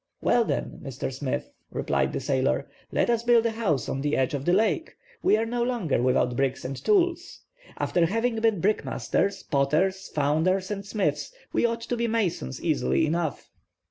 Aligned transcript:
"Well, 0.19 0.45
then, 0.45 0.79
Mr. 0.83 1.13
Smith," 1.13 1.51
replied 1.69 2.11
the 2.11 2.19
sailor, 2.19 2.67
"let 2.91 3.07
us 3.07 3.21
build 3.21 3.45
a 3.45 3.51
house 3.51 3.87
on 3.87 4.01
the 4.01 4.17
edge 4.17 4.33
of 4.33 4.45
the 4.45 4.51
lake. 4.51 4.95
We 5.21 5.37
are 5.37 5.45
no 5.45 5.61
longer 5.61 6.01
without 6.01 6.35
bricks 6.35 6.65
and 6.65 6.75
tools. 6.75 7.41
After 7.77 8.07
having 8.07 8.39
been 8.41 8.61
brickmakers, 8.61 9.43
potters, 9.51 10.07
founders, 10.07 10.71
and 10.71 10.83
smiths, 10.83 11.31
we 11.53 11.67
ought 11.67 11.81
to 11.81 11.95
be 11.95 12.07
masons 12.07 12.63
easily 12.63 13.05
enough." 13.05 13.51